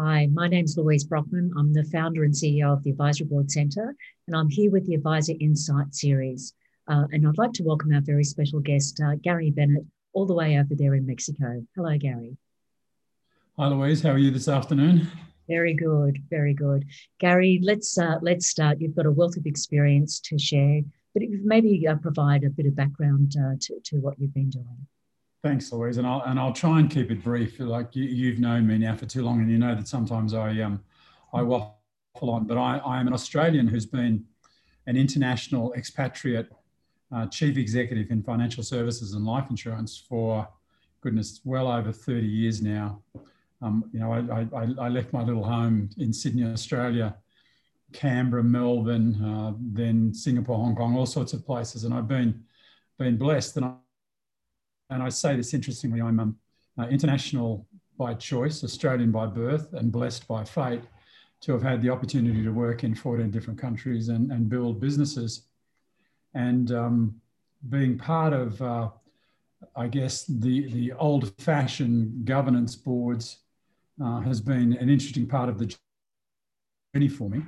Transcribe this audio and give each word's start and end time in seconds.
Hi, 0.00 0.28
my 0.32 0.46
name's 0.46 0.76
Louise 0.76 1.04
Broekman. 1.04 1.50
I'm 1.58 1.72
the 1.72 1.82
founder 1.82 2.22
and 2.22 2.32
CEO 2.32 2.72
of 2.72 2.84
the 2.84 2.90
Advisory 2.90 3.26
Board 3.26 3.50
Centre, 3.50 3.96
and 4.28 4.36
I'm 4.36 4.48
here 4.48 4.70
with 4.70 4.86
the 4.86 4.94
Advisor 4.94 5.32
Insight 5.40 5.92
series. 5.92 6.54
Uh, 6.86 7.06
and 7.10 7.26
I'd 7.26 7.36
like 7.36 7.52
to 7.54 7.64
welcome 7.64 7.92
our 7.92 8.00
very 8.00 8.22
special 8.22 8.60
guest, 8.60 9.00
uh, 9.04 9.16
Gary 9.16 9.50
Bennett, 9.50 9.84
all 10.12 10.24
the 10.24 10.34
way 10.34 10.56
over 10.56 10.76
there 10.76 10.94
in 10.94 11.04
Mexico. 11.04 11.66
Hello, 11.74 11.98
Gary. 11.98 12.36
Hi, 13.58 13.66
Louise. 13.66 14.00
How 14.00 14.10
are 14.10 14.18
you 14.18 14.30
this 14.30 14.46
afternoon? 14.46 15.08
Very 15.48 15.74
good, 15.74 16.22
very 16.30 16.54
good. 16.54 16.84
Gary, 17.18 17.58
let's 17.64 17.98
uh, 17.98 18.20
let's 18.22 18.46
start. 18.46 18.80
You've 18.80 18.94
got 18.94 19.06
a 19.06 19.10
wealth 19.10 19.36
of 19.36 19.46
experience 19.46 20.20
to 20.20 20.38
share, 20.38 20.82
but 21.12 21.24
maybe 21.42 21.88
uh, 21.88 21.96
provide 21.96 22.44
a 22.44 22.50
bit 22.50 22.66
of 22.66 22.76
background 22.76 23.34
uh, 23.36 23.56
to, 23.62 23.80
to 23.86 23.96
what 23.96 24.20
you've 24.20 24.34
been 24.34 24.50
doing. 24.50 24.86
Thanks, 25.42 25.72
Louise, 25.72 25.98
and 25.98 26.06
I'll 26.06 26.22
and 26.22 26.38
I'll 26.38 26.52
try 26.52 26.80
and 26.80 26.90
keep 26.90 27.12
it 27.12 27.22
brief. 27.22 27.60
Like 27.60 27.94
you, 27.94 28.30
have 28.30 28.40
known 28.40 28.66
me 28.66 28.76
now 28.78 28.96
for 28.96 29.06
too 29.06 29.22
long, 29.22 29.40
and 29.40 29.50
you 29.50 29.58
know 29.58 29.74
that 29.74 29.86
sometimes 29.86 30.34
I 30.34 30.60
um 30.60 30.82
I 31.32 31.42
waffle 31.42 31.76
on. 32.22 32.44
But 32.44 32.58
I, 32.58 32.78
I 32.78 32.98
am 32.98 33.06
an 33.06 33.12
Australian 33.12 33.68
who's 33.68 33.86
been 33.86 34.24
an 34.86 34.96
international 34.96 35.72
expatriate 35.74 36.50
uh, 37.14 37.26
chief 37.26 37.56
executive 37.56 38.10
in 38.10 38.22
financial 38.22 38.64
services 38.64 39.14
and 39.14 39.24
life 39.24 39.48
insurance 39.48 39.96
for 40.08 40.48
goodness 41.00 41.40
well 41.44 41.70
over 41.70 41.92
30 41.92 42.26
years 42.26 42.60
now. 42.60 43.00
Um, 43.62 43.84
you 43.92 44.00
know, 44.00 44.12
I, 44.12 44.46
I, 44.56 44.86
I, 44.86 44.88
left 44.88 45.12
my 45.12 45.22
little 45.22 45.44
home 45.44 45.90
in 45.98 46.12
Sydney, 46.12 46.44
Australia, 46.44 47.16
Canberra, 47.92 48.44
Melbourne, 48.44 49.22
uh, 49.24 49.52
then 49.58 50.14
Singapore, 50.14 50.58
Hong 50.58 50.76
Kong, 50.76 50.96
all 50.96 51.06
sorts 51.06 51.32
of 51.32 51.44
places, 51.44 51.84
and 51.84 51.92
I've 51.92 52.08
been 52.08 52.44
been 52.98 53.16
blessed. 53.16 53.56
And 53.56 53.66
I, 53.66 53.74
and 54.90 55.02
I 55.02 55.08
say 55.08 55.36
this 55.36 55.54
interestingly, 55.54 56.00
I'm 56.00 56.20
um, 56.20 56.36
uh, 56.78 56.86
international 56.88 57.66
by 57.98 58.14
choice, 58.14 58.62
Australian 58.62 59.10
by 59.10 59.26
birth, 59.26 59.72
and 59.72 59.90
blessed 59.90 60.26
by 60.28 60.44
fate 60.44 60.82
to 61.40 61.52
have 61.52 61.62
had 61.62 61.82
the 61.82 61.90
opportunity 61.90 62.42
to 62.42 62.50
work 62.50 62.84
in 62.84 62.94
14 62.94 63.30
different 63.30 63.58
countries 63.60 64.08
and, 64.08 64.30
and 64.32 64.48
build 64.48 64.80
businesses. 64.80 65.42
And 66.34 66.72
um, 66.72 67.20
being 67.68 67.98
part 67.98 68.32
of, 68.32 68.60
uh, 68.62 68.88
I 69.76 69.88
guess, 69.88 70.24
the, 70.24 70.70
the 70.72 70.92
old 70.92 71.32
fashioned 71.38 72.24
governance 72.24 72.76
boards 72.76 73.38
uh, 74.02 74.20
has 74.20 74.40
been 74.40 74.74
an 74.74 74.88
interesting 74.88 75.26
part 75.26 75.48
of 75.48 75.58
the 75.58 75.74
journey 76.94 77.08
for 77.08 77.28
me. 77.28 77.42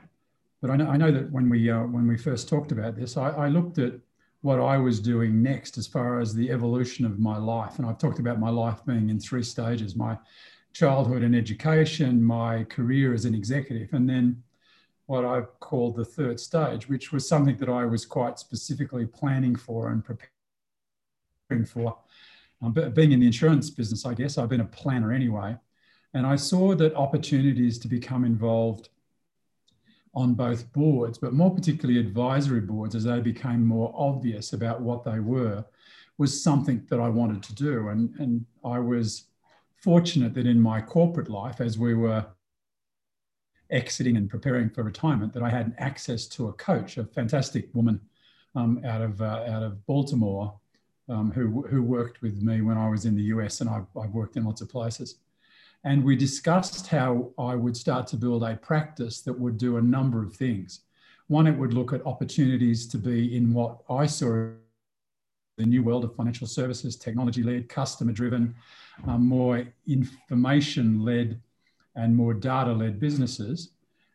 But 0.60 0.70
I 0.70 0.76
know, 0.76 0.88
I 0.88 0.96
know 0.96 1.10
that 1.10 1.30
when 1.30 1.48
we, 1.48 1.70
uh, 1.70 1.84
when 1.84 2.06
we 2.06 2.16
first 2.16 2.48
talked 2.48 2.72
about 2.72 2.96
this, 2.96 3.16
I, 3.16 3.30
I, 3.30 3.48
looked 3.48 3.78
at 3.78 3.94
what 4.42 4.58
I 4.58 4.78
was 4.78 5.00
doing 5.00 5.42
next 5.42 5.76
as 5.76 5.86
far 5.86 6.18
as 6.18 6.34
the 6.34 6.50
evolution 6.50 7.04
of 7.04 7.18
my 7.18 7.36
life. 7.36 7.78
And 7.78 7.86
I've 7.86 7.98
talked 7.98 8.18
about 8.18 8.40
my 8.40 8.50
life 8.50 8.84
being 8.86 9.10
in 9.10 9.20
three 9.20 9.42
stages 9.42 9.94
my 9.94 10.18
childhood 10.72 11.22
and 11.22 11.34
education, 11.34 12.22
my 12.22 12.64
career 12.64 13.12
as 13.12 13.24
an 13.24 13.34
executive, 13.34 13.92
and 13.92 14.08
then 14.08 14.42
what 15.06 15.24
I've 15.24 15.58
called 15.58 15.96
the 15.96 16.04
third 16.04 16.38
stage, 16.38 16.88
which 16.88 17.10
was 17.12 17.28
something 17.28 17.56
that 17.56 17.68
I 17.68 17.84
was 17.84 18.06
quite 18.06 18.38
specifically 18.38 19.06
planning 19.06 19.56
for 19.56 19.90
and 19.90 20.04
preparing 20.04 21.66
for. 21.66 21.98
Um, 22.62 22.72
being 22.94 23.10
in 23.10 23.20
the 23.20 23.26
insurance 23.26 23.70
business, 23.70 24.06
I 24.06 24.14
guess 24.14 24.38
I've 24.38 24.48
been 24.48 24.60
a 24.60 24.66
planner 24.66 25.12
anyway. 25.12 25.56
And 26.14 26.26
I 26.26 26.36
saw 26.36 26.74
that 26.76 26.94
opportunities 26.94 27.78
to 27.80 27.88
become 27.88 28.24
involved 28.24 28.90
on 30.14 30.34
both 30.34 30.72
boards, 30.72 31.18
but 31.18 31.32
more 31.32 31.54
particularly 31.54 32.00
advisory 32.00 32.60
boards 32.60 32.94
as 32.94 33.04
they 33.04 33.20
became 33.20 33.64
more 33.64 33.92
obvious 33.96 34.52
about 34.52 34.80
what 34.80 35.04
they 35.04 35.20
were, 35.20 35.64
was 36.18 36.42
something 36.42 36.84
that 36.90 37.00
I 37.00 37.08
wanted 37.08 37.42
to 37.44 37.54
do. 37.54 37.88
And, 37.88 38.14
and 38.18 38.44
I 38.64 38.78
was 38.78 39.24
fortunate 39.76 40.34
that 40.34 40.46
in 40.46 40.60
my 40.60 40.80
corporate 40.80 41.30
life, 41.30 41.60
as 41.60 41.78
we 41.78 41.94
were 41.94 42.26
exiting 43.70 44.16
and 44.16 44.28
preparing 44.28 44.68
for 44.68 44.82
retirement, 44.82 45.32
that 45.32 45.42
I 45.42 45.48
had 45.48 45.74
access 45.78 46.26
to 46.28 46.48
a 46.48 46.52
coach, 46.54 46.98
a 46.98 47.04
fantastic 47.04 47.68
woman 47.72 48.00
um, 48.56 48.82
out, 48.84 49.00
of, 49.00 49.22
uh, 49.22 49.44
out 49.48 49.62
of 49.62 49.86
Baltimore, 49.86 50.52
um, 51.08 51.30
who, 51.30 51.62
who 51.68 51.82
worked 51.82 52.20
with 52.20 52.42
me 52.42 52.62
when 52.62 52.76
I 52.76 52.88
was 52.88 53.04
in 53.04 53.14
the 53.14 53.22
US, 53.34 53.60
and 53.60 53.70
I've, 53.70 53.86
I've 53.96 54.10
worked 54.10 54.36
in 54.36 54.44
lots 54.44 54.60
of 54.60 54.68
places. 54.68 55.16
And 55.84 56.04
we 56.04 56.14
discussed 56.14 56.86
how 56.88 57.30
I 57.38 57.54
would 57.54 57.76
start 57.76 58.06
to 58.08 58.16
build 58.16 58.42
a 58.42 58.56
practice 58.56 59.22
that 59.22 59.38
would 59.38 59.56
do 59.56 59.78
a 59.78 59.82
number 59.82 60.22
of 60.22 60.34
things. 60.34 60.80
One, 61.28 61.46
it 61.46 61.56
would 61.56 61.72
look 61.72 61.92
at 61.92 62.04
opportunities 62.04 62.86
to 62.88 62.98
be 62.98 63.36
in 63.36 63.54
what 63.54 63.78
I 63.88 64.06
saw 64.06 64.48
the 65.56 65.66
new 65.66 65.82
world 65.82 66.04
of 66.04 66.16
financial 66.16 66.46
services, 66.46 66.96
technology 66.96 67.42
led, 67.42 67.68
customer 67.68 68.12
driven, 68.12 68.54
um, 69.06 69.26
more 69.26 69.66
information 69.86 71.04
led, 71.04 71.40
and 71.96 72.16
more 72.16 72.34
data 72.34 72.72
led 72.72 72.98
businesses. 72.98 73.70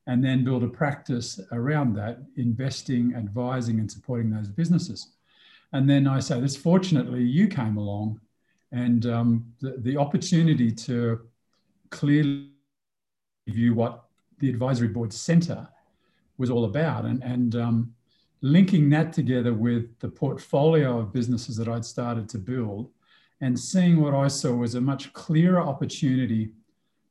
And 0.08 0.24
then 0.24 0.44
build 0.44 0.64
a 0.64 0.68
practice 0.68 1.40
around 1.52 1.96
that, 1.96 2.20
investing, 2.38 3.16
advising, 3.16 3.80
and 3.80 3.92
supporting 3.92 4.30
those 4.30 4.50
businesses. 4.50 5.10
And 5.74 5.90
then 5.90 6.08
I 6.08 6.20
say 6.20 6.40
this 6.40 6.56
fortunately, 6.56 7.24
you 7.24 7.48
came 7.48 7.78
along 7.78 8.22
and 8.72 9.06
um, 9.08 9.54
the, 9.62 9.78
the 9.78 9.98
opportunity 9.98 10.72
to 10.72 11.22
clearly 11.96 12.50
view 13.48 13.74
what 13.74 14.06
the 14.40 14.50
advisory 14.50 14.90
board 14.90 15.14
centre 15.14 15.68
was 16.38 16.50
all 16.50 16.66
about. 16.66 17.06
And, 17.06 17.24
and 17.24 17.56
um, 17.56 17.94
linking 18.42 18.90
that 18.90 19.14
together 19.14 19.54
with 19.54 19.98
the 20.00 20.10
portfolio 20.10 21.00
of 21.00 21.14
businesses 21.14 21.56
that 21.58 21.68
I'd 21.68 21.86
started 21.86 22.28
to 22.30 22.38
build 22.38 22.90
and 23.42 23.60
seeing 23.60 24.02
what 24.02 24.14
I 24.14 24.28
saw 24.28 24.54
was 24.54 24.76
a 24.76 24.82
much 24.82 25.14
clearer 25.14 25.60
opportunity 25.62 26.52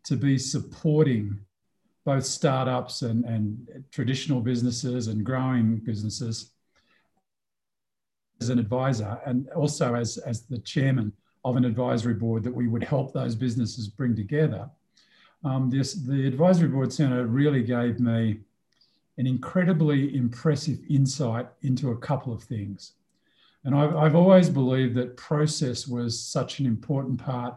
to 0.04 0.16
be 0.16 0.38
supporting 0.38 1.38
both 2.04 2.24
startups 2.24 3.02
and, 3.02 3.24
and 3.24 3.84
traditional 3.90 4.40
businesses 4.40 5.08
and 5.08 5.24
growing 5.24 5.76
businesses 5.76 6.52
as 8.40 8.50
an 8.50 8.58
advisor 8.58 9.18
and 9.26 9.48
also 9.50 9.94
as, 9.94 10.18
as 10.18 10.42
the 10.42 10.58
chairman 10.58 11.12
of 11.44 11.56
an 11.56 11.64
advisory 11.64 12.14
board 12.14 12.42
that 12.42 12.54
we 12.54 12.68
would 12.68 12.82
help 12.82 13.12
those 13.12 13.34
businesses 13.34 13.88
bring 13.88 14.16
together. 14.16 14.68
Um, 15.44 15.68
this, 15.68 15.94
the 15.94 16.26
advisory 16.26 16.68
board 16.68 16.92
centre 16.92 17.26
really 17.26 17.62
gave 17.62 18.00
me 18.00 18.40
an 19.18 19.26
incredibly 19.26 20.16
impressive 20.16 20.78
insight 20.88 21.46
into 21.62 21.90
a 21.90 21.96
couple 21.98 22.32
of 22.32 22.42
things. 22.42 22.92
And 23.64 23.74
I've, 23.74 23.94
I've 23.94 24.16
always 24.16 24.48
believed 24.48 24.94
that 24.96 25.16
process 25.16 25.86
was 25.86 26.18
such 26.18 26.58
an 26.58 26.66
important 26.66 27.22
part 27.22 27.56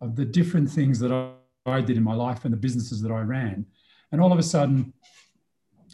of 0.00 0.14
the 0.14 0.24
different 0.24 0.70
things 0.70 0.98
that 1.00 1.12
I, 1.12 1.30
I 1.66 1.80
did 1.80 1.96
in 1.96 2.02
my 2.02 2.14
life 2.14 2.44
and 2.44 2.52
the 2.52 2.58
businesses 2.58 3.02
that 3.02 3.12
I 3.12 3.20
ran. 3.20 3.66
And 4.12 4.20
all 4.20 4.32
of 4.32 4.38
a 4.38 4.42
sudden, 4.42 4.92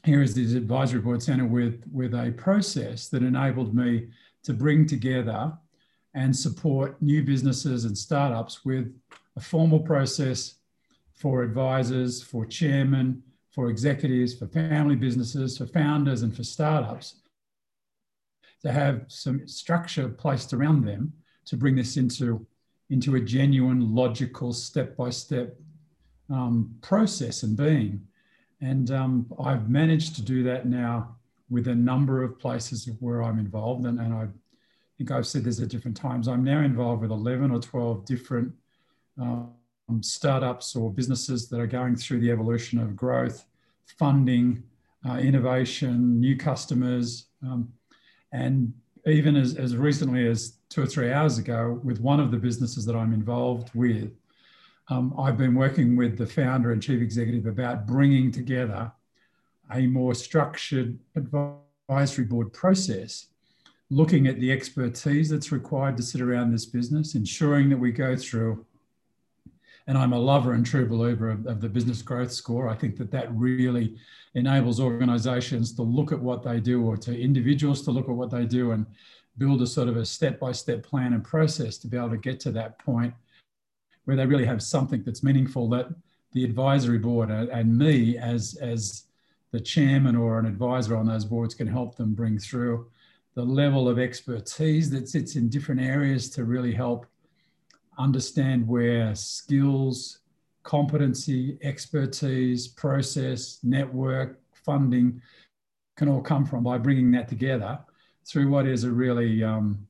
here 0.04 0.22
is 0.22 0.34
this 0.34 0.54
advisory 0.54 1.00
board 1.00 1.22
centre 1.22 1.46
with, 1.46 1.82
with 1.92 2.14
a 2.14 2.32
process 2.36 3.08
that 3.08 3.22
enabled 3.22 3.74
me 3.74 4.08
to 4.44 4.52
bring 4.52 4.86
together 4.86 5.52
and 6.14 6.34
support 6.34 7.00
new 7.02 7.22
businesses 7.22 7.84
and 7.84 7.96
startups 7.96 8.64
with 8.64 8.92
a 9.36 9.40
formal 9.40 9.80
process 9.80 10.54
for 11.12 11.42
advisors, 11.42 12.22
for 12.22 12.46
chairmen, 12.46 13.22
for 13.50 13.70
executives, 13.70 14.34
for 14.34 14.46
family 14.46 14.96
businesses, 14.96 15.58
for 15.58 15.66
founders, 15.66 16.22
and 16.22 16.34
for 16.34 16.44
startups 16.44 17.16
to 18.62 18.72
have 18.72 19.04
some 19.08 19.46
structure 19.46 20.08
placed 20.08 20.52
around 20.52 20.84
them 20.84 21.12
to 21.44 21.56
bring 21.56 21.76
this 21.76 21.96
into, 21.96 22.46
into 22.90 23.14
a 23.16 23.20
genuine, 23.20 23.94
logical, 23.94 24.52
step 24.52 24.96
by 24.96 25.10
step 25.10 25.56
process 26.82 27.42
and 27.42 27.56
being. 27.56 28.06
And 28.60 28.90
um, 28.90 29.26
I've 29.42 29.70
managed 29.70 30.16
to 30.16 30.22
do 30.22 30.42
that 30.44 30.66
now 30.66 31.16
with 31.48 31.68
a 31.68 31.74
number 31.74 32.22
of 32.22 32.38
places 32.38 32.88
where 33.00 33.22
I'm 33.22 33.38
involved. 33.38 33.86
And, 33.86 33.98
and 33.98 34.12
I 34.12 34.26
think 34.98 35.12
I've 35.12 35.26
said 35.26 35.44
this 35.44 35.62
at 35.62 35.68
different 35.68 35.96
times. 35.96 36.26
I'm 36.26 36.42
now 36.42 36.60
involved 36.60 37.02
with 37.02 37.12
11 37.12 37.52
or 37.52 37.60
12 37.60 38.04
different 38.04 38.52
um, 39.20 39.52
startups 40.00 40.74
or 40.74 40.92
businesses 40.92 41.48
that 41.48 41.60
are 41.60 41.66
going 41.66 41.94
through 41.94 42.20
the 42.20 42.32
evolution 42.32 42.80
of 42.80 42.96
growth, 42.96 43.46
funding, 43.98 44.62
uh, 45.08 45.18
innovation, 45.18 46.18
new 46.18 46.36
customers. 46.36 47.26
Um, 47.44 47.72
and 48.32 48.72
even 49.06 49.36
as, 49.36 49.54
as 49.54 49.76
recently 49.76 50.26
as 50.26 50.58
two 50.68 50.82
or 50.82 50.86
three 50.86 51.12
hours 51.12 51.38
ago, 51.38 51.80
with 51.84 52.00
one 52.00 52.18
of 52.18 52.32
the 52.32 52.36
businesses 52.36 52.84
that 52.84 52.96
I'm 52.96 53.12
involved 53.12 53.70
with, 53.74 54.10
um, 54.90 55.14
I've 55.18 55.38
been 55.38 55.54
working 55.54 55.96
with 55.96 56.18
the 56.18 56.26
founder 56.26 56.72
and 56.72 56.82
chief 56.82 57.00
executive 57.00 57.46
about 57.46 57.86
bringing 57.86 58.32
together 58.32 58.90
a 59.72 59.86
more 59.86 60.14
structured 60.14 60.98
advisory 61.14 62.24
board 62.24 62.52
process 62.52 63.28
looking 63.90 64.26
at 64.26 64.38
the 64.40 64.52
expertise 64.52 65.30
that's 65.30 65.52
required 65.52 65.96
to 65.96 66.02
sit 66.02 66.20
around 66.20 66.52
this 66.52 66.66
business, 66.66 67.14
ensuring 67.14 67.70
that 67.70 67.78
we 67.78 67.90
go 67.90 68.16
through. 68.16 68.64
And 69.86 69.96
I'm 69.96 70.12
a 70.12 70.18
lover 70.18 70.52
and 70.52 70.66
true 70.66 70.86
believer 70.86 71.30
of, 71.30 71.46
of 71.46 71.60
the 71.62 71.68
business 71.68 72.02
growth 72.02 72.30
score. 72.30 72.68
I 72.68 72.74
think 72.74 72.96
that 72.98 73.10
that 73.12 73.32
really 73.34 73.96
enables 74.34 74.80
organizations 74.80 75.72
to 75.74 75.82
look 75.82 76.12
at 76.12 76.20
what 76.20 76.42
they 76.42 76.60
do 76.60 76.84
or 76.84 76.96
to 76.98 77.18
individuals 77.18 77.82
to 77.82 77.90
look 77.90 78.08
at 78.08 78.14
what 78.14 78.30
they 78.30 78.44
do 78.44 78.72
and 78.72 78.84
build 79.38 79.62
a 79.62 79.66
sort 79.66 79.88
of 79.88 79.96
a 79.96 80.04
step 80.04 80.38
by 80.38 80.52
step 80.52 80.82
plan 80.82 81.14
and 81.14 81.24
process 81.24 81.78
to 81.78 81.86
be 81.86 81.96
able 81.96 82.10
to 82.10 82.18
get 82.18 82.38
to 82.40 82.50
that 82.50 82.78
point 82.78 83.14
where 84.04 84.16
they 84.16 84.26
really 84.26 84.44
have 84.44 84.62
something 84.62 85.02
that's 85.04 85.22
meaningful 85.22 85.68
that 85.68 85.88
the 86.32 86.44
advisory 86.44 86.98
board 86.98 87.30
and 87.30 87.78
me 87.78 88.18
as, 88.18 88.58
as 88.60 89.04
the 89.52 89.60
chairman 89.60 90.16
or 90.16 90.38
an 90.38 90.46
advisor 90.46 90.96
on 90.96 91.06
those 91.06 91.24
boards 91.24 91.54
can 91.54 91.66
help 91.66 91.96
them 91.96 92.14
bring 92.14 92.38
through 92.38 92.86
the 93.34 93.44
level 93.44 93.88
of 93.88 93.98
expertise 93.98 94.90
that 94.90 95.08
sits 95.08 95.36
in 95.36 95.48
different 95.48 95.80
areas 95.80 96.28
to 96.30 96.44
really 96.44 96.74
help 96.74 97.06
understand 97.98 98.66
where 98.66 99.14
skills, 99.14 100.20
competency, 100.62 101.58
expertise, 101.62 102.68
process, 102.68 103.58
network, 103.62 104.40
funding 104.52 105.20
can 105.96 106.08
all 106.08 106.20
come 106.20 106.44
from 106.44 106.62
by 106.62 106.78
bringing 106.78 107.10
that 107.10 107.28
together 107.28 107.78
through 108.26 108.48
what 108.48 108.66
is 108.66 108.84
a 108.84 108.90
really 108.90 109.42
um, 109.42 109.86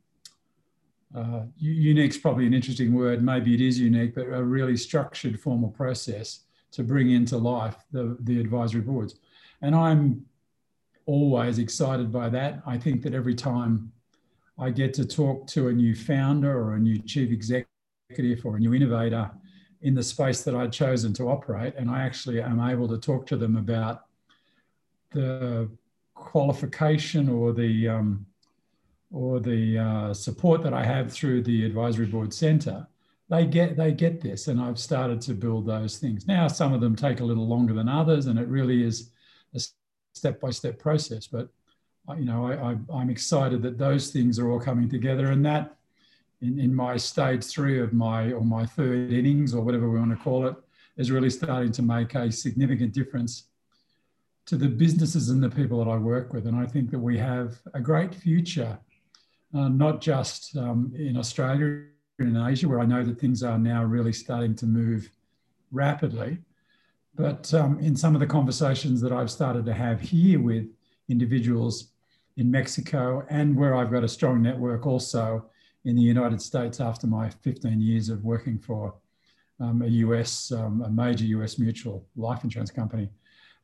uh, 1.14 1.42
unique 1.58 2.10
is 2.10 2.18
probably 2.18 2.46
an 2.46 2.54
interesting 2.54 2.92
word. 2.92 3.22
Maybe 3.22 3.54
it 3.54 3.60
is 3.60 3.78
unique, 3.78 4.14
but 4.14 4.26
a 4.28 4.42
really 4.42 4.76
structured 4.76 5.40
formal 5.40 5.70
process 5.70 6.40
to 6.72 6.82
bring 6.82 7.10
into 7.10 7.36
life 7.38 7.76
the, 7.92 8.16
the 8.20 8.40
advisory 8.40 8.82
boards. 8.82 9.16
And 9.62 9.74
I'm 9.74 10.24
always 11.08 11.58
excited 11.58 12.12
by 12.12 12.28
that. 12.28 12.62
I 12.66 12.76
think 12.76 13.02
that 13.02 13.14
every 13.14 13.34
time 13.34 13.90
I 14.58 14.68
get 14.68 14.92
to 14.94 15.06
talk 15.06 15.46
to 15.48 15.68
a 15.68 15.72
new 15.72 15.94
founder 15.94 16.52
or 16.52 16.74
a 16.74 16.78
new 16.78 16.98
chief 16.98 17.32
executive 17.32 18.44
or 18.44 18.56
a 18.56 18.60
new 18.60 18.74
innovator 18.74 19.30
in 19.80 19.94
the 19.94 20.02
space 20.02 20.42
that 20.42 20.54
I'd 20.54 20.72
chosen 20.72 21.14
to 21.14 21.30
operate, 21.30 21.74
and 21.78 21.90
I 21.90 22.02
actually 22.02 22.42
am 22.42 22.60
able 22.60 22.86
to 22.88 22.98
talk 22.98 23.26
to 23.28 23.36
them 23.38 23.56
about 23.56 24.04
the 25.12 25.70
qualification 26.14 27.30
or 27.30 27.54
the 27.54 27.88
um, 27.88 28.26
or 29.10 29.40
the 29.40 29.78
uh, 29.78 30.12
support 30.12 30.62
that 30.62 30.74
I 30.74 30.84
have 30.84 31.10
through 31.10 31.42
the 31.42 31.64
advisory 31.64 32.04
board 32.04 32.34
centre, 32.34 32.86
they 33.30 33.46
get 33.46 33.78
they 33.78 33.92
get 33.92 34.20
this, 34.20 34.48
and 34.48 34.60
I've 34.60 34.78
started 34.78 35.22
to 35.22 35.32
build 35.32 35.64
those 35.64 35.96
things. 35.96 36.26
Now, 36.26 36.48
some 36.48 36.74
of 36.74 36.82
them 36.82 36.94
take 36.94 37.20
a 37.20 37.24
little 37.24 37.48
longer 37.48 37.72
than 37.72 37.88
others, 37.88 38.26
and 38.26 38.38
it 38.38 38.48
really 38.48 38.82
is 38.82 39.10
a 40.18 40.20
step 40.20 40.40
by 40.40 40.50
step 40.50 40.78
process. 40.78 41.26
But 41.26 41.48
uh, 42.08 42.14
you 42.14 42.24
know, 42.24 42.46
I, 42.46 43.00
am 43.00 43.10
excited 43.10 43.62
that 43.62 43.78
those 43.78 44.10
things 44.10 44.38
are 44.38 44.50
all 44.50 44.60
coming 44.60 44.88
together, 44.88 45.30
and 45.30 45.44
that 45.46 45.76
in, 46.40 46.58
in 46.58 46.74
my 46.74 46.96
stage 46.96 47.44
three 47.44 47.80
of 47.80 47.92
my 47.92 48.32
or 48.32 48.44
my 48.44 48.64
third 48.66 49.12
innings 49.12 49.54
or 49.54 49.62
whatever 49.62 49.88
we 49.88 49.98
want 49.98 50.10
to 50.10 50.24
call 50.24 50.46
it 50.46 50.56
is 50.96 51.10
really 51.10 51.30
starting 51.30 51.72
to 51.72 51.82
make 51.82 52.14
a 52.14 52.32
significant 52.32 52.92
difference 52.92 53.44
to 54.46 54.56
the 54.56 54.68
businesses 54.68 55.28
and 55.28 55.42
the 55.42 55.50
people 55.50 55.84
that 55.84 55.90
I 55.90 55.96
work 55.96 56.32
with. 56.32 56.46
And 56.46 56.56
I 56.56 56.66
think 56.66 56.90
that 56.90 56.98
we 56.98 57.18
have 57.18 57.58
a 57.74 57.80
great 57.80 58.14
future 58.14 58.78
uh, 59.54 59.68
not 59.68 60.00
just 60.00 60.56
um, 60.56 60.92
in 60.96 61.16
Australia 61.16 61.82
and 62.18 62.36
in 62.36 62.36
Asia, 62.36 62.68
where 62.68 62.80
I 62.80 62.86
know 62.86 63.04
that 63.04 63.18
things 63.18 63.42
are 63.42 63.58
now 63.58 63.84
really 63.84 64.12
starting 64.12 64.54
to 64.56 64.66
move 64.66 65.10
rapidly, 65.70 66.38
but 67.18 67.52
um, 67.52 67.80
in 67.80 67.96
some 67.96 68.14
of 68.14 68.20
the 68.20 68.26
conversations 68.26 69.00
that 69.00 69.10
I've 69.10 69.30
started 69.30 69.66
to 69.66 69.74
have 69.74 70.00
here 70.00 70.40
with 70.40 70.68
individuals 71.08 71.88
in 72.36 72.48
Mexico 72.48 73.26
and 73.28 73.56
where 73.56 73.74
I've 73.74 73.90
got 73.90 74.04
a 74.04 74.08
strong 74.08 74.40
network 74.40 74.86
also 74.86 75.44
in 75.84 75.96
the 75.96 76.02
United 76.02 76.40
States 76.40 76.80
after 76.80 77.08
my 77.08 77.28
15 77.28 77.80
years 77.80 78.08
of 78.08 78.22
working 78.22 78.56
for 78.56 78.94
um, 79.58 79.82
a 79.82 79.88
US, 79.88 80.52
um, 80.52 80.82
a 80.82 80.88
major 80.88 81.24
US 81.24 81.58
mutual 81.58 82.06
life 82.14 82.44
insurance 82.44 82.70
company. 82.70 83.08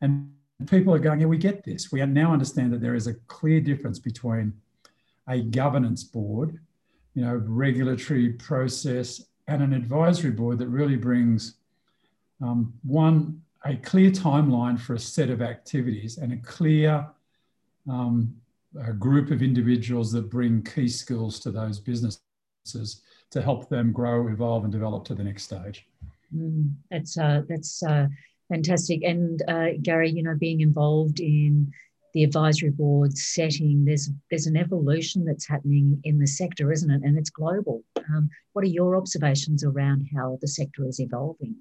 And 0.00 0.32
people 0.66 0.92
are 0.92 0.98
going, 0.98 1.20
yeah, 1.20 1.26
we 1.26 1.38
get 1.38 1.62
this. 1.62 1.92
We 1.92 2.04
now 2.04 2.32
understand 2.32 2.72
that 2.72 2.80
there 2.80 2.96
is 2.96 3.06
a 3.06 3.14
clear 3.28 3.60
difference 3.60 4.00
between 4.00 4.52
a 5.28 5.42
governance 5.42 6.02
board, 6.02 6.58
you 7.14 7.22
know, 7.22 7.40
regulatory 7.46 8.30
process, 8.30 9.22
and 9.46 9.62
an 9.62 9.72
advisory 9.72 10.32
board 10.32 10.58
that 10.58 10.68
really 10.68 10.96
brings 10.96 11.54
um, 12.40 12.74
one 12.82 13.42
a 13.64 13.76
clear 13.76 14.10
timeline 14.10 14.78
for 14.78 14.94
a 14.94 14.98
set 14.98 15.30
of 15.30 15.40
activities 15.40 16.18
and 16.18 16.32
a 16.32 16.36
clear 16.38 17.06
um, 17.88 18.34
a 18.80 18.92
group 18.92 19.30
of 19.30 19.42
individuals 19.42 20.12
that 20.12 20.30
bring 20.30 20.62
key 20.62 20.88
skills 20.88 21.38
to 21.40 21.50
those 21.50 21.78
businesses 21.78 22.20
to 23.30 23.42
help 23.42 23.68
them 23.68 23.92
grow, 23.92 24.28
evolve, 24.28 24.64
and 24.64 24.72
develop 24.72 25.04
to 25.04 25.14
the 25.14 25.24
next 25.24 25.44
stage. 25.44 25.86
Mm, 26.34 26.74
that's 26.90 27.16
uh, 27.16 27.42
that's 27.48 27.82
uh, 27.82 28.08
fantastic. 28.48 29.02
And 29.02 29.42
uh, 29.48 29.68
Gary, 29.82 30.10
you 30.10 30.22
know, 30.22 30.36
being 30.38 30.60
involved 30.60 31.20
in 31.20 31.72
the 32.12 32.24
advisory 32.24 32.70
board 32.70 33.16
setting, 33.16 33.84
there's 33.84 34.10
there's 34.30 34.46
an 34.46 34.56
evolution 34.56 35.24
that's 35.24 35.46
happening 35.46 36.00
in 36.04 36.18
the 36.18 36.26
sector, 36.26 36.72
isn't 36.72 36.90
it? 36.90 37.02
And 37.02 37.16
it's 37.16 37.30
global. 37.30 37.82
Um, 37.96 38.28
what 38.52 38.64
are 38.64 38.68
your 38.68 38.96
observations 38.96 39.64
around 39.64 40.08
how 40.14 40.38
the 40.40 40.48
sector 40.48 40.86
is 40.86 41.00
evolving? 41.00 41.56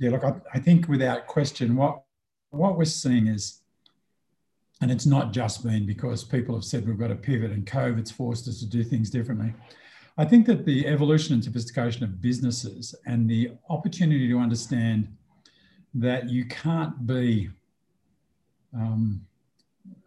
Yeah, 0.00 0.10
look, 0.10 0.24
I, 0.24 0.34
I 0.54 0.58
think 0.58 0.88
without 0.88 1.26
question, 1.26 1.76
what 1.76 2.02
what 2.50 2.76
we're 2.76 2.84
seeing 2.86 3.28
is, 3.28 3.60
and 4.80 4.90
it's 4.90 5.06
not 5.06 5.32
just 5.32 5.62
been 5.62 5.86
because 5.86 6.24
people 6.24 6.54
have 6.56 6.64
said 6.64 6.88
we've 6.88 6.98
got 6.98 7.08
to 7.08 7.14
pivot 7.14 7.52
and 7.52 7.64
COVID's 7.64 8.10
forced 8.10 8.48
us 8.48 8.58
to 8.58 8.66
do 8.66 8.82
things 8.82 9.08
differently. 9.10 9.54
I 10.18 10.24
think 10.24 10.46
that 10.46 10.64
the 10.64 10.86
evolution 10.86 11.34
and 11.34 11.44
sophistication 11.44 12.02
of 12.02 12.20
businesses 12.20 12.94
and 13.06 13.30
the 13.30 13.52
opportunity 13.68 14.26
to 14.28 14.38
understand 14.38 15.06
that 15.94 16.28
you 16.28 16.46
can't 16.46 17.06
be 17.06 17.50
um, 18.74 19.24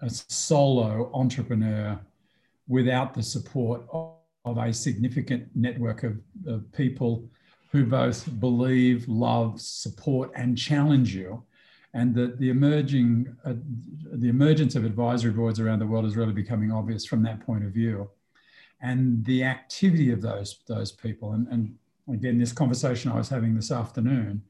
a 0.02 0.10
solo 0.10 1.12
entrepreneur 1.14 2.00
without 2.68 3.14
the 3.14 3.24
support 3.24 3.86
of, 3.92 4.16
of 4.46 4.58
a 4.58 4.74
significant 4.74 5.48
network 5.56 6.04
of, 6.04 6.18
of, 6.48 6.70
people 6.74 7.24
who 7.74 7.84
both 7.84 8.40
believe, 8.40 9.08
love, 9.10 9.60
support, 9.60 10.32
and 10.36 10.56
challenge 10.56 11.14
you. 11.14 11.44
And 11.96 12.14
that 12.16 12.40
the 12.40 12.50
emerging, 12.50 13.36
uh, 13.44 13.54
the 14.14 14.30
emergence 14.30 14.76
of 14.76 14.86
advisory 14.86 15.32
boards 15.32 15.60
around 15.60 15.80
the 15.80 15.88
world 15.88 16.06
is 16.06 16.16
really 16.16 16.34
becoming 16.34 16.72
obvious 16.72 17.04
from 17.04 17.24
that 17.24 17.44
point 17.46 17.66
of 17.66 17.72
view. 17.72 18.10
And 18.82 19.26
the 19.26 19.44
activity 19.44 20.12
of 20.12 20.22
those, 20.22 20.60
those 20.68 20.92
people, 20.92 21.34
and, 21.34 21.48
and 21.48 21.76
again, 22.14 22.38
this 22.38 22.52
conversation 22.52 23.12
I 23.12 23.18
was 23.18 23.30
having 23.30 23.56
this 23.56 23.72
afternoon, 23.72 24.44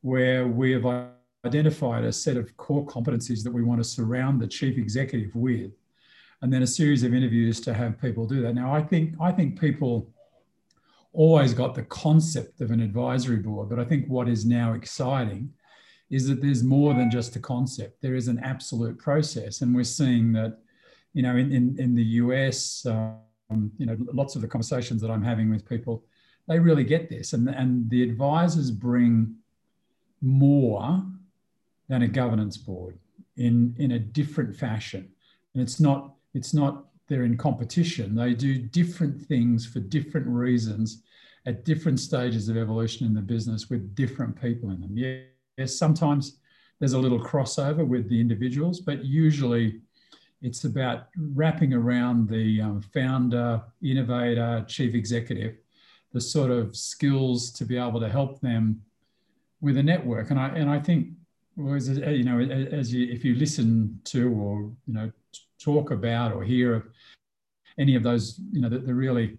where 0.00 0.46
we 0.48 0.72
have 0.72 0.86
identified 1.44 2.04
a 2.04 2.12
set 2.12 2.36
of 2.36 2.56
core 2.56 2.86
competencies 2.86 3.44
that 3.44 3.52
we 3.52 3.62
want 3.62 3.80
to 3.80 3.88
surround 3.88 4.40
the 4.40 4.46
chief 4.48 4.76
executive 4.76 5.34
with, 5.36 5.72
and 6.42 6.52
then 6.52 6.62
a 6.62 6.66
series 6.66 7.04
of 7.04 7.14
interviews 7.14 7.60
to 7.60 7.74
have 7.74 8.00
people 8.00 8.26
do 8.26 8.42
that. 8.42 8.54
Now, 8.54 8.74
I 8.74 8.82
think 8.82 9.14
I 9.20 9.30
think 9.30 9.60
people 9.60 10.12
always 11.16 11.54
got 11.54 11.74
the 11.74 11.82
concept 11.82 12.60
of 12.60 12.70
an 12.70 12.80
advisory 12.80 13.38
board, 13.38 13.68
but 13.68 13.78
I 13.78 13.84
think 13.84 14.06
what 14.06 14.28
is 14.28 14.44
now 14.44 14.74
exciting 14.74 15.52
is 16.10 16.28
that 16.28 16.40
there's 16.40 16.62
more 16.62 16.94
than 16.94 17.10
just 17.10 17.34
a 17.34 17.40
concept. 17.40 18.00
There 18.00 18.14
is 18.14 18.28
an 18.28 18.38
absolute 18.38 18.98
process, 18.98 19.62
and 19.62 19.74
we're 19.74 19.84
seeing 19.84 20.32
that, 20.34 20.58
you 21.14 21.22
know, 21.22 21.36
in 21.36 21.50
in, 21.52 21.76
in 21.80 21.94
the 21.94 22.04
US, 22.22 22.86
um, 22.86 23.72
you 23.78 23.86
know, 23.86 23.96
lots 24.12 24.36
of 24.36 24.42
the 24.42 24.48
conversations 24.48 25.00
that 25.02 25.10
I'm 25.10 25.22
having 25.22 25.50
with 25.50 25.68
people, 25.68 26.04
they 26.46 26.58
really 26.58 26.84
get 26.84 27.08
this, 27.08 27.32
and 27.32 27.48
and 27.48 27.90
the 27.90 28.02
advisors 28.02 28.70
bring 28.70 29.34
more 30.22 31.04
than 31.88 32.02
a 32.02 32.08
governance 32.08 32.56
board 32.56 32.98
in, 33.36 33.74
in 33.78 33.92
a 33.92 33.98
different 33.98 34.56
fashion. 34.56 35.08
And 35.54 35.62
it's 35.62 35.80
not, 35.80 36.14
it's 36.34 36.54
not 36.54 36.86
they're 37.08 37.24
in 37.24 37.36
competition. 37.36 38.14
They 38.14 38.34
do 38.34 38.58
different 38.58 39.20
things 39.22 39.64
for 39.64 39.80
different 39.80 40.26
reasons 40.26 41.02
at 41.46 41.64
different 41.64 42.00
stages 42.00 42.48
of 42.48 42.56
evolution 42.56 43.06
in 43.06 43.14
the 43.14 43.20
business 43.20 43.70
with 43.70 43.94
different 43.94 44.40
people 44.40 44.70
in 44.70 44.80
them. 44.80 44.96
Yes, 44.96 45.76
sometimes 45.76 46.38
there's 46.78 46.92
a 46.92 46.98
little 46.98 47.20
crossover 47.20 47.86
with 47.86 48.08
the 48.08 48.20
individuals, 48.20 48.80
but 48.80 49.04
usually 49.04 49.80
it's 50.42 50.64
about 50.64 51.06
wrapping 51.16 51.72
around 51.72 52.28
the 52.28 52.60
um, 52.60 52.82
founder, 52.82 53.62
innovator, 53.82 54.64
chief 54.68 54.94
executive, 54.94 55.56
the 56.12 56.20
sort 56.20 56.50
of 56.50 56.76
skills 56.76 57.50
to 57.52 57.64
be 57.64 57.78
able 57.78 58.00
to 58.00 58.08
help 58.08 58.40
them 58.40 58.82
with 59.60 59.78
a 59.78 59.82
network. 59.82 60.30
And 60.30 60.38
I, 60.38 60.48
and 60.48 60.68
I 60.68 60.80
think 60.80 61.08
Whereas, 61.56 61.88
you 61.88 62.22
know, 62.22 62.38
as 62.38 62.92
you, 62.92 63.10
if 63.10 63.24
you 63.24 63.34
listen 63.34 63.98
to 64.04 64.30
or, 64.30 64.70
you 64.86 64.92
know, 64.92 65.10
talk 65.58 65.90
about 65.90 66.32
or 66.32 66.44
hear 66.44 66.74
of 66.74 66.82
any 67.78 67.96
of 67.96 68.02
those, 68.02 68.38
you 68.52 68.60
know, 68.60 68.68
the, 68.68 68.78
the 68.78 68.94
really 68.94 69.38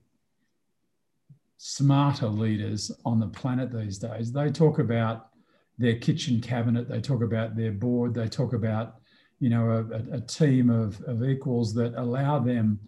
smarter 1.57 2.27
leaders 2.27 2.91
on 3.05 3.19
the 3.19 3.27
planet 3.27 3.71
these 3.71 3.97
days, 3.97 4.31
they 4.31 4.49
talk 4.49 4.79
about 4.79 5.29
their 5.77 5.95
kitchen 5.95 6.39
cabinet, 6.39 6.87
they 6.87 7.01
talk 7.01 7.21
about 7.21 7.55
their 7.55 7.71
board, 7.71 8.13
they 8.13 8.27
talk 8.27 8.53
about, 8.53 8.95
you 9.39 9.49
know, 9.49 9.69
a, 9.69 10.15
a 10.15 10.21
team 10.21 10.69
of, 10.69 11.01
of 11.03 11.23
equals 11.23 11.73
that 11.73 11.93
allow 11.95 12.39
them 12.39 12.79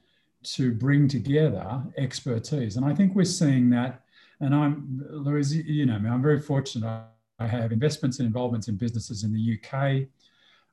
to 0.42 0.74
bring 0.74 1.08
together 1.08 1.84
expertise. 1.98 2.78
And 2.78 2.86
I 2.86 2.96
think 2.96 3.16
we're 3.16 3.26
seeing 3.26 3.70
that. 3.72 4.04
And 4.40 4.56
I'm, 4.56 5.06
Louise, 5.12 5.56
you 5.56 5.86
know, 5.86 5.96
I'm 5.96 6.22
very 6.22 6.40
fortunate. 6.40 7.04
I 7.40 7.48
have 7.48 7.72
investments 7.72 8.20
and 8.20 8.26
involvements 8.26 8.68
in 8.68 8.76
businesses 8.76 9.24
in 9.24 9.34
the 9.34 9.60
UK, 9.60 10.08